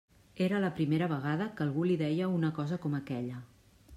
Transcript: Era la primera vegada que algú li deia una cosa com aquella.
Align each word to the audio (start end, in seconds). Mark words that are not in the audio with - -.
Era 0.45 0.59
la 0.63 0.71
primera 0.79 1.09
vegada 1.11 1.47
que 1.59 1.63
algú 1.67 1.85
li 1.89 1.99
deia 2.03 2.31
una 2.39 2.51
cosa 2.61 2.83
com 2.87 2.99
aquella. 3.03 3.43